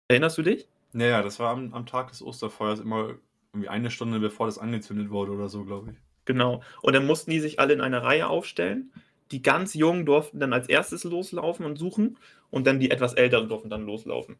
[0.08, 0.68] Erinnerst du dich?
[0.94, 3.14] Ja, ja, das war am am Tag des Osterfeuers immer
[3.52, 5.96] irgendwie 1 Stunde, bevor das angezündet wurde oder so, glaube ich.
[6.24, 6.62] Genau.
[6.82, 8.92] Und dann mussten die sich alle in einer Reihe aufstellen.
[9.30, 12.18] Die ganz Jungen durften dann als Erstes loslaufen und suchen
[12.50, 14.36] und dann die etwas Älteren durften dann loslaufen.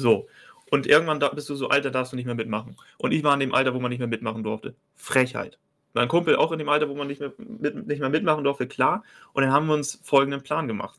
[0.00, 0.28] So.
[0.70, 2.76] Und irgendwann da bist du so alt, da darfst du nicht mehr mitmachen.
[2.98, 4.74] Und ich war in dem Alter, wo man nicht mehr mitmachen durfte.
[4.96, 5.58] Frechheit.
[5.94, 8.66] Mein Kumpel auch in dem Alter, wo man nicht mehr mit nicht mehr mitmachen durfte,
[8.66, 9.02] klar.
[9.32, 10.98] Und dann haben wir uns folgenden Plan gemacht.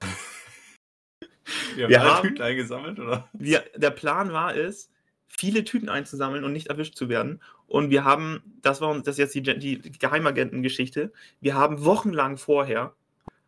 [1.74, 3.28] Wir haben Wir alle haben Tüten eingesammelt, oder?
[3.32, 4.90] wir der Plan war es,
[5.26, 7.42] viele Tüten einzusammeln und nicht erwischt zu werden.
[7.66, 9.42] Und wir haben das war uns das ist jetzt die
[9.82, 11.12] die Geheimagentengeschichte.
[11.40, 12.94] Wir haben wochenlang vorher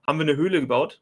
[0.07, 1.01] haben wir 'ne Höhle gebaut,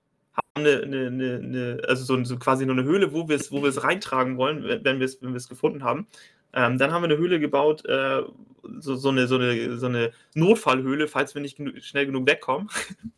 [0.57, 3.63] haben 'ne 'ne 'ne 'ne also, so so quasi nur 'ne Höhle, wo wir's wo
[3.63, 6.07] wir's reintragen wollen, we wenn wir's wenn wir's gefunden haben.
[6.53, 8.23] Ähm, dann haben wir 'ne Höhle gebaut, äh,
[8.81, 12.69] so so 'ne so 'ne so 'ne Notfallhöhle, falls wir nicht genu schnell genug wegkommen.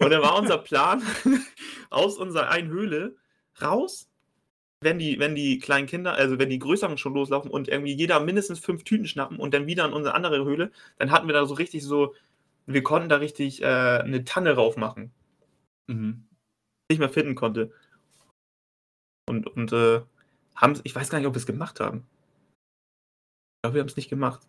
[0.00, 1.02] Und dann war unser Plan,
[1.90, 3.16] aus unserer einen Höhle
[3.62, 4.08] raus,
[4.82, 8.20] wenn die wenn die kleinen Kinder also, wenn die Größeren schon loslaufen und irgendwie jeder
[8.20, 11.46] mindestens 5 Tüten schnappen und dann wieder in unsere andere Höhle, dann hatten wir da
[11.46, 12.14] so richtig so
[12.66, 15.12] wir konnten da richtig, äh, 'ne Tanne raufmachen.
[15.86, 16.28] Mhm.
[16.90, 17.72] Nicht mehr finden konnte.
[19.28, 20.02] Und und, äh,
[20.54, 22.06] haben's ich weiß gar nicht, ob wir's gemacht haben.
[23.58, 24.46] Ich glaube, wir haben's nicht gemacht.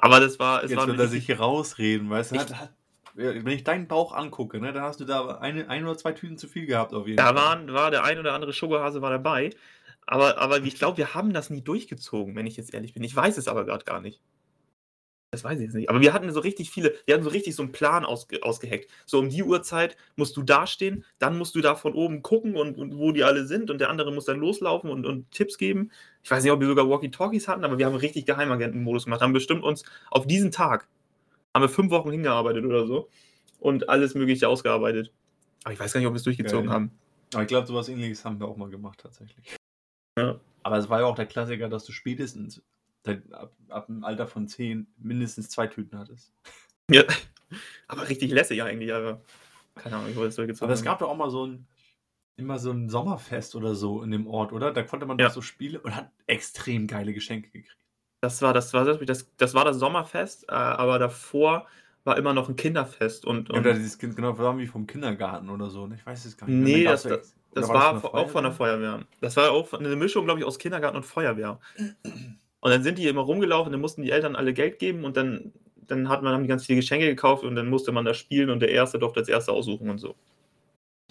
[0.00, 2.36] Aber das war es Jetzt war will er sich hier rausreden, weißt du?
[2.36, 2.74] Ich Hat hat
[3.18, 6.38] wenn ich deinen Bauch angucke, ne, dann hast du da eine 1 oder 2 Tüten
[6.38, 7.34] zu viel gehabt auf jeden Da Fall.
[7.34, 9.50] waren war der ein oder andere Schokohase war dabei,
[10.06, 13.02] aber aber ich glaube, wir haben das nie durchgezogen, wenn ich jetzt ehrlich bin.
[13.02, 14.22] Ich weiß es aber grad gar nicht.
[15.30, 15.90] Das weiß ich jetzt nicht.
[15.90, 18.90] Aber wir hatten so richtig viele, wir hatten so richtig so einen Plan ausge, ausgeheckt.
[19.04, 22.78] So um die Uhrzeit musst du dastehen, dann musst du da von oben gucken und,
[22.78, 25.90] und wo die alle sind und der andere muss dann loslaufen und, und Tipps geben.
[26.22, 29.20] Ich weiß nicht, ob wir sogar Walkie-Talkies hatten, aber wir haben richtig Geheimagenten-Modus gemacht.
[29.20, 30.88] Haben bestimmt uns auf diesen Tag,
[31.54, 33.10] haben wir fünf Wochen hingearbeitet oder so
[33.60, 35.12] und alles Mögliche ausgearbeitet.
[35.64, 36.74] Aber ich weiß gar nicht, ob wir es durchgezogen Geil.
[36.74, 36.90] haben.
[37.34, 39.56] Aber ich glaube, sowas ähnliches haben wir auch mal gemacht, tatsächlich.
[40.18, 40.40] Ja.
[40.62, 42.62] Aber es war ja auch der Klassiker, dass du spätestens
[43.08, 46.32] seit- ab, ab dem Alter von 10 mindestens zwei Tüten hattest.
[46.90, 47.02] Ja.
[47.88, 49.22] Aber richtig lässig eigentlich, aber
[49.74, 51.66] keine Ahnung, ich wollte es durchgezogen Aber es gab doch auch mal so ein,
[52.36, 54.70] immer so ein Sommerfest oder so in dem Ort, oder?
[54.72, 55.28] Da konnte man Ja.
[55.28, 57.74] doch so Spiele und hat extrem geile Geschenke gekriegt.
[58.20, 61.66] Das war das, war das, das, das war das Sommerfest, äh, aber davor
[62.04, 65.48] war immer noch ein Kinderfest und, und Oder dieses Kind, genau, war wie vom Kindergarten
[65.48, 65.86] oder so.
[65.86, 65.94] ne?
[65.94, 66.56] Ich weiß es gar nicht.
[66.62, 69.06] Nee, das- das oder war, das auch von der Feuerwehr.
[69.22, 71.58] Das war auch eine Mischung, glaube ich, aus Kindergarten und Feuerwehr.
[72.60, 75.52] Und dann sind die immer rumgelaufen, dann mussten die Eltern alle Geld geben und dann,
[75.76, 78.50] dann hat man haben die ganz viele Geschenke gekauft und dann musste man da spielen
[78.50, 80.16] und der Erste durfte als Erster aussuchen und so.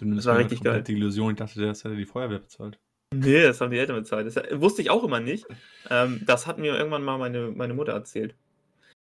[0.01, 0.83] Nimmst Das war richtig geil.
[0.83, 2.77] Die Illusion, ich dachte, das hätte die Feuerwehr bezahlt.
[3.15, 4.27] Nee, das haben die Eltern bezahlt.
[4.27, 5.45] Das wusste ich auch immer nicht.
[5.89, 8.35] Ähm, das hat mir irgendwann mal meine, meine Mutter erzählt.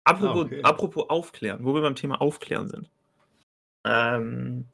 [0.04, 0.60] Apropos, Ah, okay.
[0.64, 2.90] apropos Aufklären, wo wir beim Thema Aufklären sind.
[3.86, 4.66] Ähm,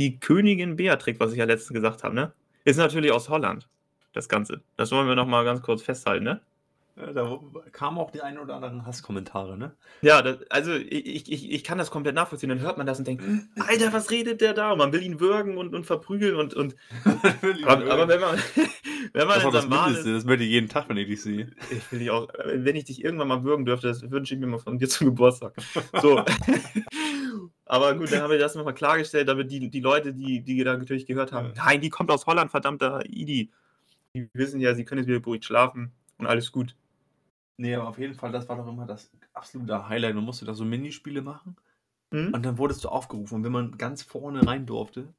[0.00, 2.32] die Königin Beatrix, was ich ja letztens gesagt habe, ne?
[2.64, 3.68] Ist natürlich aus Holland.
[4.12, 4.62] Das Ganze.
[4.76, 6.40] Das wollen wir noch mal ganz kurz festhalten, ne?
[6.96, 7.40] Ja, da
[7.72, 9.74] kamen auch die ein oder anderen Hasskommentare, ne?
[10.02, 12.50] Ja, das, also ich, ich, ich kann das komplett nachvollziehen.
[12.50, 13.24] Dann hört man das und denkt,
[13.68, 14.70] Alter, was redet der da?
[14.70, 16.76] Und man will ihn würgen und, und verprügeln und, und
[17.64, 18.38] aber, aber wenn man,
[19.12, 21.08] wenn man das in das seinem Wahn ist, das möchte ich jeden Tag, wenn ich
[21.08, 21.50] dich sehe.
[21.72, 24.46] Ich will dich auch, wenn ich dich irgendwann mal würgen dürfte, das wünsche ich mir
[24.46, 25.54] mal von dir zum Geburtstag.
[26.00, 26.22] So.
[27.66, 30.76] Aber gut, dann haben wir das nochmal klargestellt, damit die, die Leute, die, die da
[30.76, 33.50] natürlich gehört haben, nein, die kommt aus Holland, verdammter Idi.
[34.14, 36.76] Die wissen ja, sie können jetzt wieder beruhigt schlafen und alles gut.
[37.56, 40.14] Nee, aber auf jeden Fall, das war doch immer das absolute Highlight.
[40.14, 41.56] Man musste da so Minispiele machen
[42.12, 42.32] Hm?
[42.34, 43.36] und dann wurdest du aufgerufen.
[43.36, 45.12] Und wenn man ganz vorne rein durfte,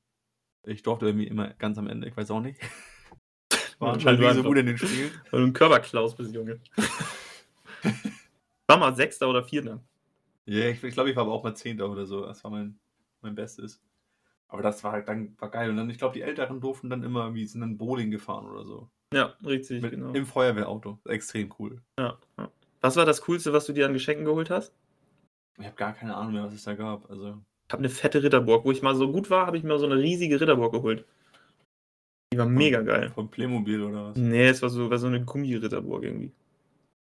[0.63, 2.59] ich durfte irgendwie immer ganz am Ende, ich weiß auch nicht.
[3.79, 5.11] War anscheinend nicht so gut in den Spielen.
[5.31, 6.59] Weil du ein Körperklaus bist, Junge.
[8.67, 9.81] War mal Sechster oder Vierter.
[10.45, 12.25] Ja, ich, ich glaube, ich war aber auch mal Zehnter oder so.
[12.25, 12.79] Das war mein,
[13.21, 13.81] mein Bestes.
[14.47, 15.69] Aber das war halt dann war geil.
[15.69, 18.63] Und dann, ich glaube, die Älteren durften dann immer irgendwie, sind dann Bowling gefahren oder
[18.65, 18.89] so.
[19.13, 20.11] Ja, richtig, Mit, genau.
[20.13, 20.99] Im Feuerwehrauto.
[21.05, 21.81] Extrem cool.
[21.99, 22.51] Ja, ja.
[22.81, 24.73] Was war das Coolste, was du dir an Geschenken geholt hast?
[25.57, 27.09] Ich habe gar keine Ahnung mehr, was es da gab.
[27.09, 28.65] Also, Ich habe eine fette Ritterburg.
[28.65, 31.05] Wo ich mal so gut war, habe ich mir so eine riesige Ritterburg geholt.
[32.33, 33.11] Die war mega geil.
[33.11, 34.17] Von Playmobil oder was?
[34.17, 36.31] Nee, es war so, war so eine Gummiritterburg irgendwie.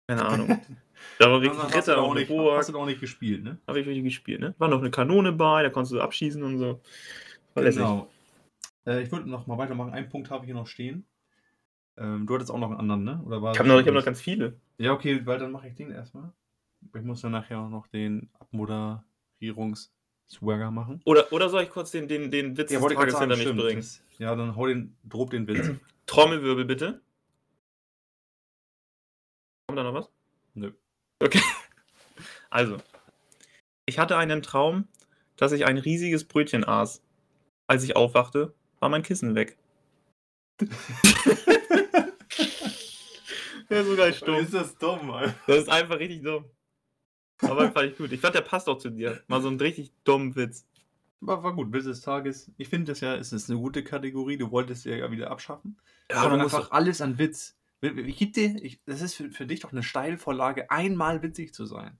[0.07, 0.59] Keine Ahnung.
[1.17, 2.59] Da war richtig hast, du Ritter und Burg.
[2.59, 3.57] hast du auch nicht gespielt, ne?
[3.65, 4.53] Habe ich richtig gespielt, ne?
[4.59, 6.79] War noch eine Kanone bei, da konntest du abschießen und so.
[7.55, 8.09] Genau.
[8.85, 9.93] Äh, ich würde noch mal weitermachen.
[9.93, 11.05] Einen Punkt habe ich hier noch stehen.
[11.97, 13.21] Ähm, du hattest auch noch einen anderen, ne?
[13.25, 14.59] Oder war Ich habe noch, ich hab noch ganz viele.
[14.77, 16.31] Ja, okay, weil dann mache ich den erstmal.
[16.95, 21.01] Ich muss dann nachher auch noch den Abmoderierungs-Swagger machen.
[21.05, 23.55] Oder, oder soll ich kurz den, den, den Witz des ich grad Tages hinter mich
[23.55, 23.85] bringen?
[24.17, 25.69] Ja, dann hau den, drob den Witz.
[26.07, 27.01] Trommelwirbel bitte.
[29.67, 30.09] Kommt da noch was?
[30.53, 30.71] Nö.
[31.19, 31.41] Okay.
[32.53, 32.79] Also,
[33.85, 34.89] ich hatte einen Traum,
[35.37, 37.01] dass ich ein riesiges Brötchen aß.
[37.71, 39.57] Als ich aufwachte, war mein Kissen weg.
[43.69, 44.35] Ja, sogar stumm.
[44.35, 45.33] Ist das dumm, Alter.
[45.47, 46.43] Das ist einfach richtig dumm.
[47.39, 48.11] Aber fand ich gut.
[48.11, 49.23] Ich fand, der passt auch zu dir.
[49.29, 50.67] Mal so einen richtig dummen Witz.
[51.21, 52.51] War, war gut, Witz des Tages.
[52.57, 54.35] Ich finde das ja, es ist eine gute Kategorie.
[54.35, 55.77] Du wolltest ja wieder abschaffen.
[56.09, 57.57] Ja, Aber man muss einfach alles an Witz.
[57.79, 61.97] Gib dir, ich, das ist für, für dich doch eine Steilvorlage, einmal witzig zu sein.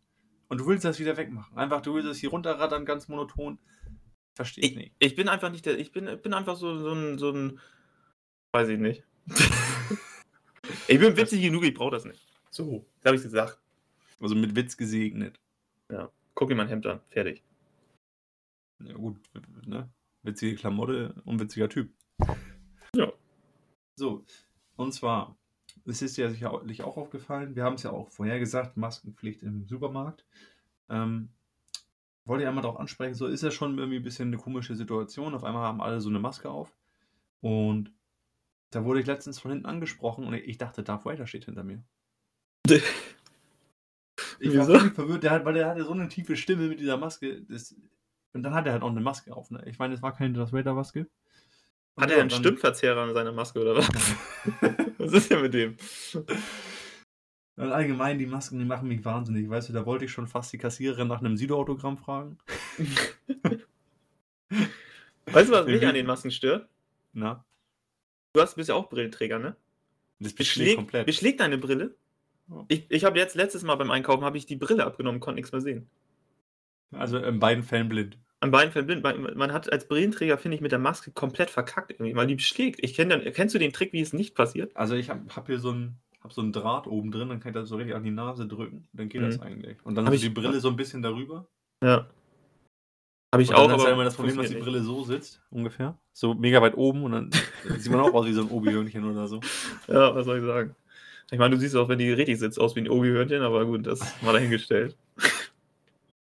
[0.49, 1.57] Und du willst das wieder wegmachen.
[1.57, 3.57] Einfach, du willst das hier runterrattern, ganz monoton.
[4.41, 4.95] Verstehe ich Ich, nicht.
[4.97, 5.77] ich bin einfach nicht der.
[5.77, 7.19] Ich bin, ich bin einfach so, so ein.
[7.19, 7.59] So ein
[8.53, 9.03] weiß ich nicht.
[10.87, 12.25] ich bin witzig genug, ich brauche das nicht.
[12.49, 13.59] So, das habe ich gesagt.
[14.19, 15.39] Also mit Witz gesegnet.
[16.33, 17.01] Guck dir mein Hemd an.
[17.09, 17.43] Fertig.
[18.83, 19.17] Ja, gut,
[19.67, 19.87] ne?
[20.23, 21.93] Witzige Klamotte, unwitziger Typ.
[22.95, 23.13] Ja.
[23.95, 24.25] So,
[24.75, 25.37] und zwar,
[25.85, 29.67] es ist ja sicherlich auch aufgefallen, wir haben es ja auch vorher gesagt, Maskenpflicht im
[29.67, 30.25] Supermarkt.
[30.89, 31.29] Ähm,
[32.31, 35.35] wollte ich einmal darauf ansprechen, so ist ja schon irgendwie ein bisschen eine komische Situation.
[35.35, 36.73] Auf einmal haben alle so eine Maske auf.
[37.41, 37.91] Und
[38.69, 41.83] da wurde ich letztens von hinten angesprochen und ich dachte, Darth Vader steht hinter mir.
[44.39, 46.97] Ich war völlig verwirrt, der hat, weil der hatte so eine tiefe Stimme mit dieser
[46.97, 47.43] Maske.
[47.43, 47.75] Das,
[48.33, 49.51] und dann hat er halt auch eine Maske auf.
[49.51, 49.63] Ne?
[49.67, 51.07] Ich meine, es war keine Darth Vader Maske.
[51.95, 53.87] Und Hat ja, er einen dann- Stimmverzerrer an seiner Maske oder was?
[54.97, 55.77] was ist denn mit dem?
[57.57, 59.49] Und allgemein, die Masken, die machen mich wahnsinnig.
[59.49, 62.37] Weißt du, da wollte ich schon fast die Kassiererin nach einem Sido-Autogramm fragen.
[65.25, 66.67] Weißt du, was mich an den Masken stört?
[67.13, 67.45] Na,
[68.33, 69.55] Du hast, bist ja auch Brillenträger, ne?
[70.19, 71.95] das Beschlägt, beschlägt deine Brille?
[72.67, 75.51] Ich, ich habe jetzt letztes Mal beim Einkaufen habe ich die Brille abgenommen, konnte nichts
[75.51, 75.89] mehr sehen.
[76.91, 78.17] Also in beiden Fällen blind.
[78.39, 79.03] An beiden Fällen blind.
[79.03, 82.35] Man, man hat als Brillenträger, finde ich, mit der Maske komplett verkackt irgendwie, weil die
[82.35, 82.83] beschlägt.
[82.83, 84.75] Ich kenn dann, kennst du den Trick, wie es nicht passiert?
[84.75, 87.49] Also ich habe hab hier so ein, hab so ein Draht oben drin, dann kann
[87.49, 88.87] ich das so richtig an die Nase drücken.
[88.93, 89.43] Dann geht das Mhm.
[89.43, 89.77] eigentlich.
[89.83, 91.47] Und dann Hab so ich- die Brille so ein bisschen darüber.
[91.83, 92.07] Ja.
[93.33, 95.03] Habe ich Und auch, dann ist aber ja immer das Problem, dass die Brille so
[95.05, 95.97] sitzt, ungefähr.
[96.13, 97.29] So mega weit oben und dann
[97.79, 99.39] sieht man auch aus wie so ein Obi-Hörnchen oder so.
[99.87, 100.75] Ja, was soll ich sagen?
[101.31, 103.87] Ich meine, du siehst auch, wenn die richtig sitzt, aus wie ein Obi-Hörnchen, aber gut,
[103.87, 104.97] das war dahingestellt.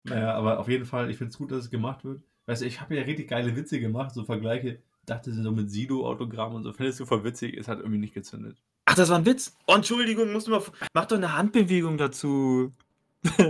[0.04, 2.20] Naja, aber auf jeden Fall, ich finde es gut, dass es gemacht wird.
[2.46, 4.78] Weißt du, ich habe ja richtig geile Witze gemacht, so Vergleiche.
[5.06, 6.72] Dachte so mit Sido-Autogramm und so.
[6.72, 8.60] Findest du voll witzig, es hat irgendwie nicht gezündet.
[8.90, 9.54] Ach, das war ein Witz.
[9.66, 10.62] Oh, Entschuldigung, musst du mal.
[10.94, 12.72] Mach doch eine Handbewegung dazu.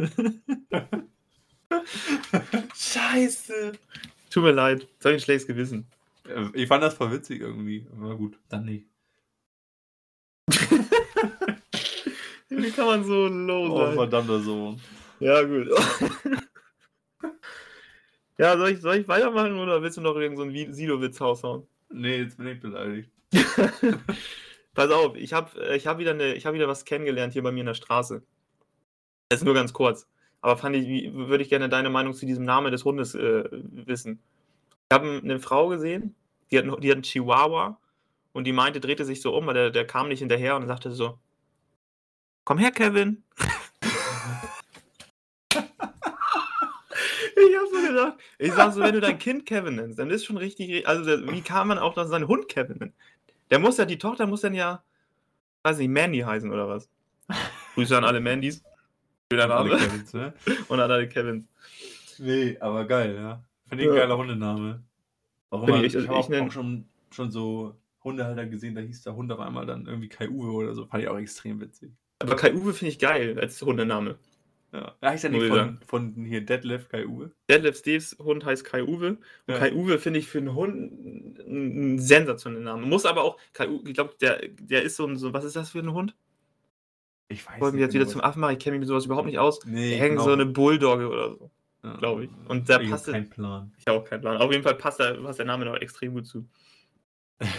[2.75, 3.73] Scheiße.
[4.31, 4.89] Tut mir leid.
[4.99, 5.87] Das habe ich ein schlechtes Gewissen.
[6.29, 7.87] Äh, Ich fand das voll witzig irgendwie.
[7.93, 8.87] Aber gut, dann nicht.
[12.49, 13.95] Wie kann man so low Oh, sein?
[13.95, 14.81] verdammter Sohn.
[15.21, 15.69] ja, gut.
[18.39, 21.67] ja, soll ich, soll ich weitermachen oder willst du noch irgendeinen so einen Silo-Witz raushauen?
[21.91, 23.11] Nee, jetzt bin ich beleidigt.
[24.79, 27.67] Pass auf, ich habe ich hab wieder, hab wieder was kennengelernt hier bei mir in
[27.67, 28.23] der Straße.
[29.29, 30.07] Das ist nur ganz kurz.
[30.41, 34.21] Aber fand ich, würde ich gerne deine Meinung zu diesem Namen des Hundes äh, wissen.
[34.89, 36.15] Ich habe eine Frau gesehen,
[36.53, 37.81] die hat, einen- die hat einen Chihuahua
[38.33, 40.93] und die meinte, drehte sich so um, weil der, der kam nicht hinterher und sagte
[40.93, 41.19] so:
[42.45, 43.25] Komm her, Kevin.
[47.37, 50.25] Ich hab so gedacht, ich sag so, wenn du dein Kind Kevin nennst, dann ist
[50.25, 52.95] schon richtig, also wie kann man auch noch seinen Hund Kevin nennen?
[53.51, 54.83] Der muss ja, die Tochter muss dann ja,
[55.63, 56.89] weiß nicht, Mandy heißen oder was?
[57.75, 58.63] Grüße an alle Mandys.
[59.33, 59.81] Schöner Alle Name.
[59.81, 60.33] Kevins, ne?
[60.69, 61.45] Und an alle Kevins.
[62.19, 63.43] Nee, aber geil, ja.
[63.69, 64.01] Finde ich ein Ja.
[64.03, 64.83] geiler Hundename.
[65.51, 68.75] Auch Finde immer, ich- ich, ich habe auch, nenn- auch schon, schon so Hundehalter gesehen,
[68.75, 70.87] da hieß der Hund auf einmal dann irgendwie Kai Uwe oder so.
[70.87, 71.93] Fand ich auch extrem witzig.
[72.21, 74.17] Aber Kai Uwe finde ich geil als Hundename.
[74.73, 77.31] Ja, er heißt ja nicht ich von, von hier Deadlift Kai Uwe.
[77.49, 79.09] Deadlift Steves Hund heißt Kai Uwe.
[79.11, 79.59] Und Ja.
[79.59, 82.85] Kai Uwe finde ich für einen Hund ein ein sensationeller Name.
[82.87, 85.57] Muss aber auch, Kai Uwe, ich glaube, der, der ist so ein, so, was ist
[85.57, 86.15] das für ein Hund?
[87.31, 88.53] Ich weiß Wollen wir jetzt wieder genau, zum was- Affen machen?
[88.53, 89.65] Ich kenne mich mit sowas überhaupt nicht aus.
[89.65, 90.25] Nee, Der hängt genau.
[90.25, 91.51] so eine Bulldogge oder so.
[91.85, 91.97] Ja.
[91.97, 92.29] glaub ich.
[92.49, 93.73] Und da ich passt hab es- keinen Plan.
[93.79, 94.37] Ich habe auch keinen Plan.
[94.39, 96.47] Auf jeden Fall passt, da, passt der Name noch extrem gut zu.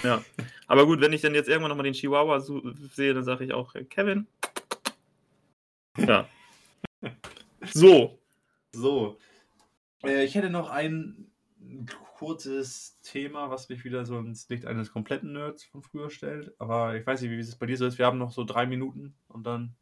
[0.04, 0.24] Ja.
[0.68, 3.74] Aber gut, wenn ich dann jetzt irgendwann nochmal den Chihuahua sehe, dann sage ich auch
[3.90, 4.28] Kevin.
[5.98, 6.28] Ja.
[7.74, 8.20] So.
[8.72, 9.18] So.
[10.04, 11.32] Äh, ich hätte noch ein
[12.18, 16.54] kurzes Thema, was mich wieder so ins Licht eines kompletten Nerds von früher stellt.
[16.60, 17.98] Aber ich weiß nicht, wie es bei dir so ist.
[17.98, 19.76] Wir haben noch so drei Minuten und dann.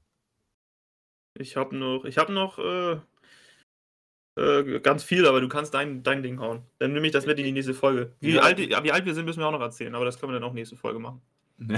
[1.35, 2.99] Ich habe noch, ich habe noch äh,
[4.37, 6.63] äh, ganz viel, aber du kannst dein, dein Ding hauen.
[6.79, 8.15] Dann nehme ich das mit in die nächste Folge.
[8.19, 8.41] Wie, Ja.
[8.41, 10.49] alt, wie alt wir sind, müssen wir auch noch erzählen, aber das können wir dann
[10.49, 11.21] auch nächste Folge machen.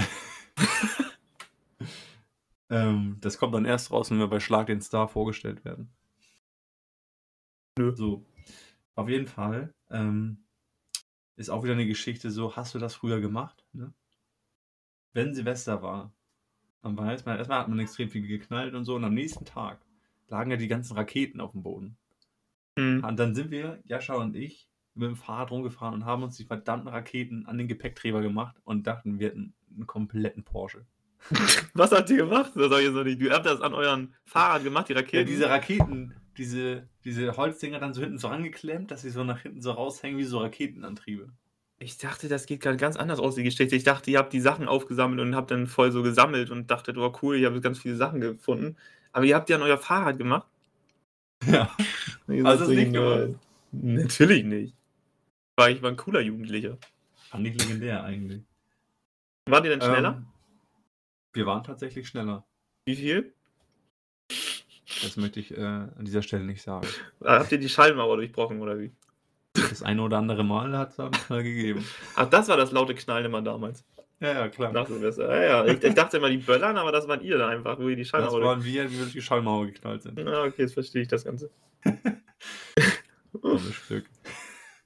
[2.70, 5.90] ähm, das kommt dann erst raus, wenn wir bei Schlag den Star vorgestellt werden.
[7.78, 7.94] Nö.
[7.94, 8.24] So.
[8.94, 10.44] Auf jeden Fall ähm,
[11.36, 13.64] ist auch wieder eine Geschichte so, hast du das früher gemacht?
[13.72, 13.92] Ne?
[15.12, 16.12] Wenn Silvester war,
[16.82, 19.84] dann weiß man, erstmal hat man extrem viel geknallt und so und am nächsten Tag
[20.28, 21.96] lagen ja die ganzen Raketen auf dem Boden.
[22.78, 23.04] Hm.
[23.04, 26.44] Und dann sind wir, Jascha und ich, mit dem Fahrrad rumgefahren und haben uns die
[26.44, 30.86] verdammten Raketen an den Gepäckträger gemacht und dachten, wir hätten einen kompletten Porsche.
[31.74, 32.52] Was habt ihr gemacht?
[32.54, 33.20] Das hab ich jetzt noch nicht.
[33.20, 35.16] Du habt das an euren Fahrrad gemacht, die Raketen?
[35.16, 39.40] Ja, diese Raketen, diese, diese Holzdinger dann so hinten so angeklemmt, dass sie so nach
[39.40, 41.30] hinten so raushängen wie so Raketenantriebe.
[41.78, 43.74] Ich dachte, das geht gerade ganz anders aus, die Geschichte.
[43.74, 46.98] Ich dachte, ihr habt die Sachen aufgesammelt und habt dann voll so gesammelt und dachtet,
[46.98, 48.76] oh cool, ihr habt ganz viele Sachen gefunden.
[49.12, 50.46] Aber ihr habt die an euer Fahrrad gemacht.
[51.46, 51.74] Ja.
[52.28, 53.30] Ihr Hast seid du es nicht gemacht?
[53.72, 54.74] Natürlich nicht.
[55.56, 56.76] War ich war ein cooler Jugendlicher.
[57.30, 58.42] Fand ich legendär eigentlich.
[59.46, 60.16] Wart ihr denn schneller?
[60.18, 60.26] Ähm,
[61.32, 62.44] wir waren tatsächlich schneller.
[62.84, 63.34] Wie viel?
[65.02, 66.86] Das möchte ich äh, an dieser Stelle nicht sagen.
[67.20, 68.92] Ah, Habt ihr die Schallmauer durchbrochen oder wie?
[69.54, 71.84] Das eine oder andere Mal hat es einen Knall gegeben.
[72.16, 73.84] Ach, das war das laute Knallen immer damals.
[74.20, 74.72] Ja, ja, klar.
[74.72, 75.34] Nach Silvester.
[75.34, 75.72] Ja, ja.
[75.72, 78.02] Ich, ich dachte immer, die böllern, aber das waren ihr da einfach, wo ihr die
[78.02, 78.42] Das Schallmauer.
[78.42, 80.18] waren wir, wie wir durch die Schallmauer geknallt sind.
[80.28, 81.50] Ah, okay, jetzt verstehe ich das Ganze.
[83.32, 84.04] Dummes Stück.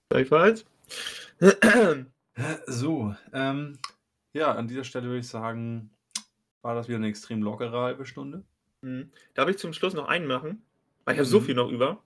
[0.09, 0.65] Gleichfalls.
[2.67, 3.79] So, ähm,
[4.35, 5.91] ja, an dieser Stelle würde ich sagen,
[6.65, 8.43] war das wieder eine extrem lockere halbe Stunde.
[8.81, 9.11] Mhm.
[9.35, 10.63] Darf ich zum Schluss noch einen machen?
[11.05, 11.45] Weil ich habe so Mhm.
[11.45, 12.03] viel noch über.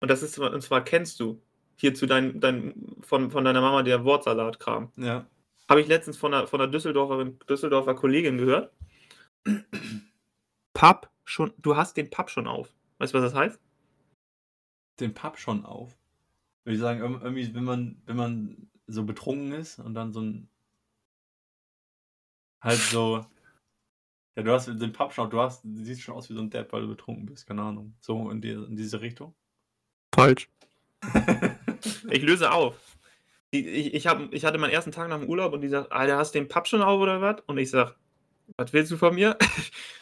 [0.00, 1.40] Und das ist, und zwar kennst du
[1.76, 4.92] hier zu dein, dein, von, von deiner Mama der Wortsalat-Kram.
[4.96, 5.26] Ja.
[5.68, 8.72] Habe ich letztens von einer, von einer Düsseldorferin, Düsseldorfer Kollegin gehört.
[10.74, 12.72] Papp schon, du hast den Papp schon auf.
[12.98, 13.60] Weißt du, was das heißt?
[15.00, 15.96] Den Pub schon auf.
[16.64, 20.20] Würde ich sagen, irg- irgendwie, wenn man, wenn man so betrunken ist und dann so
[20.20, 20.48] ein.
[22.62, 23.26] Halt so.
[24.36, 26.72] Ja, du hast den Pappschnauz, du hast, du siehst schon aus wie so ein Depp,
[26.72, 27.94] weil du betrunken bist, keine Ahnung.
[28.00, 29.34] So in, die, in diese Richtung.
[30.14, 30.50] Falsch.
[32.10, 32.76] ich löse auf.
[33.50, 36.18] Ich, ich, hab, ich hatte meinen ersten Tag nach dem Urlaub und die sagt, Alter,
[36.18, 37.36] hast du den Papp schon auf oder was?
[37.46, 37.96] Und ich sag,
[38.58, 39.36] was willst du von mir?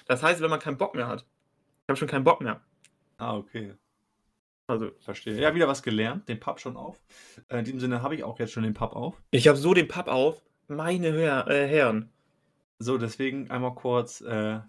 [0.07, 1.21] Das heißt, wenn man keinen Bock mehr hat.
[1.21, 2.61] Ich habe schon keinen Bock mehr.
[3.17, 3.73] Ah, okay.
[4.67, 5.41] Also, Verstehe.
[5.41, 7.01] Ja, wieder was gelernt, den Papp schon auf.
[7.49, 9.23] Äh, in diesem Sinne habe ich auch jetzt schon den Papp auf.
[9.31, 10.43] ich habe so den Papp auf.
[10.69, 12.11] Meine Hör äh, Herren.
[12.85, 14.61] So, deswegen einmal kurz äh,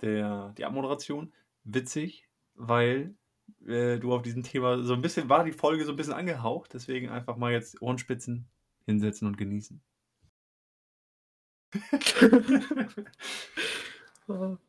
[0.00, 1.32] der, die Abmoderation.
[1.64, 3.14] Witzig, weil
[3.66, 6.74] äh, du auf diesem Thema so ein bisschen, war die Folge so ein bisschen angehaucht.
[6.74, 8.46] Deswegen einfach mal jetzt Ohrenspitzen
[8.86, 9.80] hinsetzen und genießen.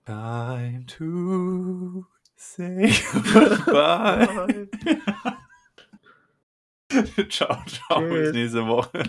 [0.05, 2.93] Time to say
[3.33, 4.67] goodbye.
[7.29, 9.03] ciao, ciao, bis nächste Woche.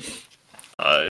[0.77, 1.14] Alter.